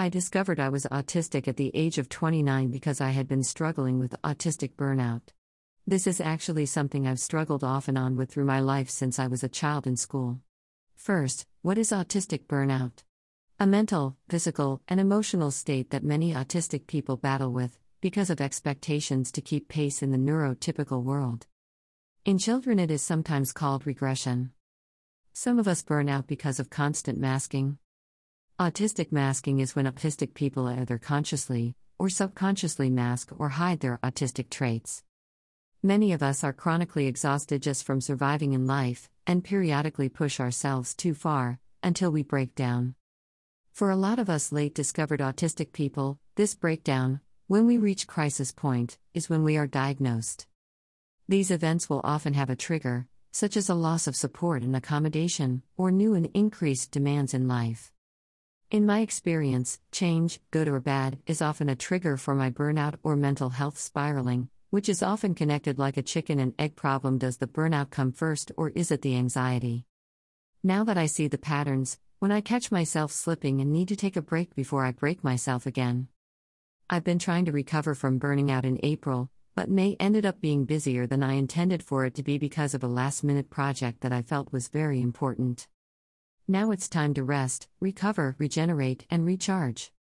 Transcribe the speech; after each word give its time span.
I 0.00 0.08
discovered 0.08 0.58
I 0.58 0.70
was 0.70 0.86
autistic 0.86 1.46
at 1.46 1.58
the 1.58 1.70
age 1.74 1.98
of 1.98 2.08
29 2.08 2.70
because 2.70 3.02
I 3.02 3.10
had 3.10 3.28
been 3.28 3.42
struggling 3.42 3.98
with 3.98 4.16
autistic 4.22 4.74
burnout. 4.74 5.20
This 5.86 6.06
is 6.06 6.22
actually 6.22 6.64
something 6.64 7.06
I've 7.06 7.20
struggled 7.20 7.62
off 7.62 7.86
and 7.86 7.98
on 7.98 8.16
with 8.16 8.30
through 8.30 8.46
my 8.46 8.60
life 8.60 8.88
since 8.88 9.18
I 9.18 9.26
was 9.26 9.44
a 9.44 9.48
child 9.50 9.86
in 9.86 9.98
school. 9.98 10.40
First, 10.96 11.46
what 11.60 11.76
is 11.76 11.90
autistic 11.90 12.46
burnout? 12.46 13.02
A 13.58 13.66
mental, 13.66 14.16
physical, 14.26 14.80
and 14.88 15.00
emotional 15.00 15.50
state 15.50 15.90
that 15.90 16.02
many 16.02 16.32
autistic 16.32 16.86
people 16.86 17.18
battle 17.18 17.52
with 17.52 17.78
because 18.00 18.30
of 18.30 18.40
expectations 18.40 19.30
to 19.32 19.42
keep 19.42 19.68
pace 19.68 20.02
in 20.02 20.12
the 20.12 20.32
neurotypical 20.32 21.02
world. 21.02 21.46
In 22.24 22.38
children, 22.38 22.78
it 22.78 22.90
is 22.90 23.02
sometimes 23.02 23.52
called 23.52 23.86
regression. 23.86 24.52
Some 25.34 25.58
of 25.58 25.68
us 25.68 25.82
burn 25.82 26.08
out 26.08 26.26
because 26.26 26.58
of 26.58 26.70
constant 26.70 27.18
masking. 27.18 27.76
Autistic 28.60 29.10
masking 29.10 29.60
is 29.60 29.74
when 29.74 29.86
autistic 29.86 30.34
people 30.34 30.68
either 30.68 30.98
consciously 30.98 31.74
or 31.98 32.10
subconsciously 32.10 32.90
mask 32.90 33.32
or 33.38 33.48
hide 33.48 33.80
their 33.80 33.98
autistic 34.04 34.50
traits. 34.50 35.02
Many 35.82 36.12
of 36.12 36.22
us 36.22 36.44
are 36.44 36.52
chronically 36.52 37.06
exhausted 37.06 37.62
just 37.62 37.84
from 37.84 38.02
surviving 38.02 38.52
in 38.52 38.66
life, 38.66 39.08
and 39.26 39.42
periodically 39.42 40.10
push 40.10 40.38
ourselves 40.38 40.94
too 40.94 41.14
far, 41.14 41.58
until 41.82 42.10
we 42.10 42.22
break 42.22 42.54
down. 42.54 42.96
For 43.72 43.88
a 43.88 43.96
lot 43.96 44.18
of 44.18 44.28
us 44.28 44.52
late 44.52 44.74
discovered 44.74 45.20
autistic 45.20 45.72
people, 45.72 46.18
this 46.34 46.54
breakdown, 46.54 47.20
when 47.46 47.66
we 47.66 47.78
reach 47.78 48.06
crisis 48.06 48.52
point, 48.52 48.98
is 49.14 49.30
when 49.30 49.42
we 49.42 49.56
are 49.56 49.66
diagnosed. 49.66 50.46
These 51.26 51.50
events 51.50 51.88
will 51.88 52.02
often 52.04 52.34
have 52.34 52.50
a 52.50 52.56
trigger, 52.56 53.06
such 53.32 53.56
as 53.56 53.70
a 53.70 53.74
loss 53.74 54.06
of 54.06 54.16
support 54.16 54.62
and 54.62 54.76
accommodation, 54.76 55.62
or 55.78 55.90
new 55.90 56.12
and 56.12 56.28
increased 56.34 56.90
demands 56.90 57.32
in 57.32 57.48
life. 57.48 57.90
In 58.70 58.86
my 58.86 59.00
experience, 59.00 59.80
change, 59.90 60.38
good 60.52 60.68
or 60.68 60.78
bad, 60.78 61.18
is 61.26 61.42
often 61.42 61.68
a 61.68 61.74
trigger 61.74 62.16
for 62.16 62.36
my 62.36 62.50
burnout 62.50 62.94
or 63.02 63.16
mental 63.16 63.48
health 63.48 63.76
spiraling, 63.76 64.48
which 64.70 64.88
is 64.88 65.02
often 65.02 65.34
connected 65.34 65.76
like 65.76 65.96
a 65.96 66.04
chicken 66.04 66.38
and 66.38 66.54
egg 66.56 66.76
problem. 66.76 67.18
Does 67.18 67.38
the 67.38 67.48
burnout 67.48 67.90
come 67.90 68.12
first 68.12 68.52
or 68.56 68.68
is 68.68 68.92
it 68.92 69.02
the 69.02 69.16
anxiety? 69.16 69.86
Now 70.62 70.84
that 70.84 70.96
I 70.96 71.06
see 71.06 71.26
the 71.26 71.36
patterns, 71.36 71.98
when 72.20 72.30
I 72.30 72.40
catch 72.40 72.70
myself 72.70 73.10
slipping 73.10 73.60
and 73.60 73.72
need 73.72 73.88
to 73.88 73.96
take 73.96 74.14
a 74.16 74.22
break 74.22 74.54
before 74.54 74.84
I 74.84 74.92
break 74.92 75.24
myself 75.24 75.66
again. 75.66 76.06
I've 76.88 77.02
been 77.02 77.18
trying 77.18 77.46
to 77.46 77.52
recover 77.52 77.96
from 77.96 78.18
burning 78.18 78.52
out 78.52 78.64
in 78.64 78.78
April, 78.84 79.30
but 79.56 79.68
May 79.68 79.96
ended 79.98 80.24
up 80.24 80.40
being 80.40 80.64
busier 80.64 81.08
than 81.08 81.24
I 81.24 81.32
intended 81.32 81.82
for 81.82 82.04
it 82.04 82.14
to 82.14 82.22
be 82.22 82.38
because 82.38 82.72
of 82.74 82.84
a 82.84 82.88
last 82.88 83.24
minute 83.24 83.50
project 83.50 84.02
that 84.02 84.12
I 84.12 84.22
felt 84.22 84.52
was 84.52 84.68
very 84.68 85.00
important. 85.00 85.66
Now 86.50 86.72
it's 86.72 86.88
time 86.88 87.14
to 87.14 87.22
rest, 87.22 87.68
recover, 87.78 88.34
regenerate, 88.36 89.06
and 89.08 89.24
recharge. 89.24 89.92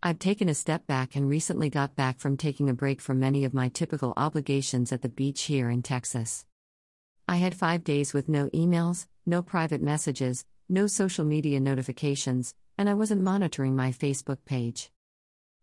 I've 0.00 0.20
taken 0.20 0.48
a 0.48 0.54
step 0.54 0.86
back 0.86 1.16
and 1.16 1.28
recently 1.28 1.70
got 1.70 1.96
back 1.96 2.20
from 2.20 2.36
taking 2.36 2.70
a 2.70 2.72
break 2.72 3.00
from 3.00 3.18
many 3.18 3.44
of 3.44 3.52
my 3.52 3.68
typical 3.68 4.12
obligations 4.16 4.92
at 4.92 5.02
the 5.02 5.08
beach 5.08 5.42
here 5.42 5.68
in 5.70 5.82
Texas. 5.82 6.46
I 7.26 7.38
had 7.38 7.56
five 7.56 7.82
days 7.82 8.12
with 8.12 8.28
no 8.28 8.48
emails, 8.50 9.08
no 9.26 9.42
private 9.42 9.82
messages, 9.82 10.46
no 10.68 10.86
social 10.86 11.24
media 11.24 11.58
notifications, 11.58 12.54
and 12.78 12.88
I 12.88 12.94
wasn't 12.94 13.22
monitoring 13.22 13.74
my 13.74 13.90
Facebook 13.90 14.38
page. 14.44 14.92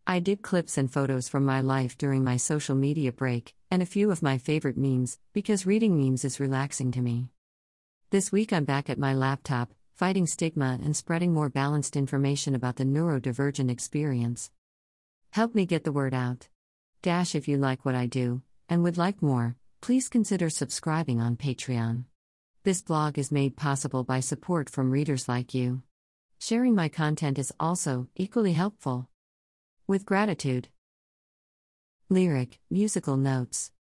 I 0.05 0.19
did 0.19 0.41
clips 0.41 0.77
and 0.77 0.91
photos 0.91 1.29
from 1.29 1.45
my 1.45 1.61
life 1.61 1.97
during 1.97 2.25
my 2.25 2.35
social 2.35 2.75
media 2.75 3.13
break, 3.13 3.55
and 3.71 3.81
a 3.81 3.85
few 3.85 4.11
of 4.11 4.21
my 4.21 4.37
favorite 4.37 4.77
memes, 4.77 5.17
because 5.31 5.65
reading 5.65 5.97
memes 5.97 6.25
is 6.25 6.41
relaxing 6.41 6.91
to 6.91 7.01
me. 7.01 7.29
This 8.09 8.33
week 8.33 8.51
I'm 8.51 8.65
back 8.65 8.89
at 8.89 8.99
my 8.99 9.13
laptop, 9.13 9.71
fighting 9.99 10.25
stigma 10.25 10.79
and 10.81 10.95
spreading 10.95 11.33
more 11.33 11.49
balanced 11.49 11.97
information 11.97 12.55
about 12.55 12.77
the 12.77 12.85
neurodivergent 12.85 13.69
experience. 13.69 14.49
Help 15.31 15.53
me 15.53 15.65
get 15.65 15.83
the 15.83 15.91
word 15.91 16.13
out. 16.13 16.47
Dash 17.01 17.35
if 17.35 17.49
you 17.49 17.57
like 17.57 17.83
what 17.83 17.95
I 17.95 18.05
do, 18.05 18.41
and 18.69 18.81
would 18.81 18.97
like 18.97 19.21
more, 19.21 19.57
please 19.81 20.07
consider 20.07 20.49
subscribing 20.49 21.19
on 21.19 21.35
Patreon. 21.35 22.05
This 22.63 22.81
blog 22.81 23.17
is 23.17 23.29
made 23.29 23.57
possible 23.57 24.05
by 24.05 24.21
support 24.21 24.69
from 24.69 24.89
readers 24.89 25.27
like 25.27 25.53
you. 25.53 25.81
Sharing 26.39 26.75
my 26.75 26.87
content 26.87 27.37
is 27.37 27.51
also 27.59 28.07
equally 28.15 28.53
helpful. 28.53 29.09
With 29.85 30.05
gratitude. 30.05 30.69
Lyric, 32.07 32.57
musical 32.69 33.17
notes. 33.17 33.73